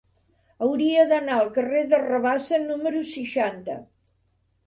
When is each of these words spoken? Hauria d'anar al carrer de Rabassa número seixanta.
Hauria 0.67 1.01
d'anar 1.09 1.35
al 1.41 1.51
carrer 1.57 1.83
de 1.91 1.99
Rabassa 2.05 2.59
número 2.63 3.05
seixanta. 3.13 3.77